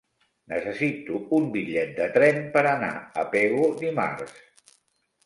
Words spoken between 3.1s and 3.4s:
a